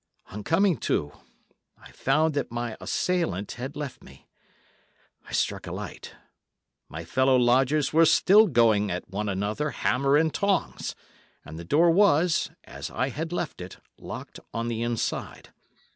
[0.31, 1.11] On coming to,
[1.77, 4.25] I found that my assailant had left me.
[5.29, 6.15] I struck a light.
[6.89, 12.49] My fellow lodgers were still going at one another hammer and tongs—and the door was,
[12.63, 15.49] as I had left it, locked on the inside.